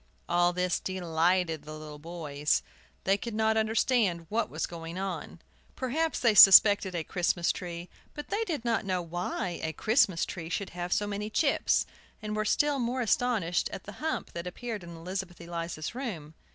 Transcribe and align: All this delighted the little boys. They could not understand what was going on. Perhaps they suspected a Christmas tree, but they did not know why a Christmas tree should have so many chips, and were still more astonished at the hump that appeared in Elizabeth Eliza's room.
All 0.27 0.51
this 0.51 0.79
delighted 0.79 1.61
the 1.61 1.77
little 1.77 1.99
boys. 1.99 2.63
They 3.03 3.17
could 3.19 3.35
not 3.35 3.55
understand 3.55 4.25
what 4.29 4.49
was 4.49 4.65
going 4.65 4.97
on. 4.97 5.39
Perhaps 5.75 6.21
they 6.21 6.33
suspected 6.33 6.95
a 6.95 7.03
Christmas 7.03 7.51
tree, 7.51 7.87
but 8.15 8.29
they 8.29 8.43
did 8.45 8.65
not 8.65 8.83
know 8.83 9.03
why 9.03 9.59
a 9.61 9.73
Christmas 9.73 10.25
tree 10.25 10.49
should 10.49 10.71
have 10.71 10.91
so 10.91 11.05
many 11.05 11.29
chips, 11.29 11.85
and 12.19 12.35
were 12.35 12.45
still 12.45 12.79
more 12.79 13.01
astonished 13.01 13.69
at 13.69 13.83
the 13.83 13.91
hump 14.01 14.31
that 14.33 14.47
appeared 14.47 14.83
in 14.83 14.95
Elizabeth 14.97 15.39
Eliza's 15.39 15.93
room. 15.93 16.33